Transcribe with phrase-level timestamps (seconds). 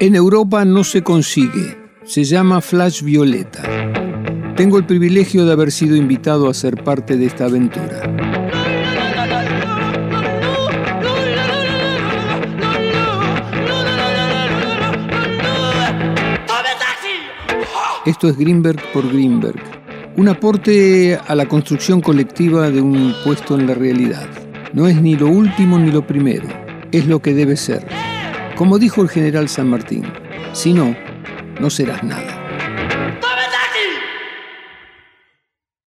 [0.00, 1.76] En Europa no se consigue.
[2.04, 3.62] Se llama Flash Violeta.
[4.56, 8.02] Tengo el privilegio de haber sido invitado a ser parte de esta aventura.
[18.04, 19.60] Esto es Greenberg por Greenberg,
[20.16, 24.26] un aporte a la construcción colectiva de un puesto en la realidad.
[24.72, 26.48] No es ni lo último ni lo primero,
[26.90, 27.97] es lo que debe ser.
[28.58, 30.02] Como dijo el general San Martín,
[30.52, 30.96] si no,
[31.60, 32.47] no serás nada.